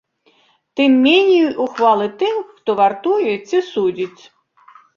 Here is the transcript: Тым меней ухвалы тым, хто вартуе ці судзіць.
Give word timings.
Тым 0.75 0.91
меней 1.03 1.51
ухвалы 1.63 2.07
тым, 2.23 2.35
хто 2.55 2.69
вартуе 2.81 3.33
ці 3.47 3.57
судзіць. 3.71 4.21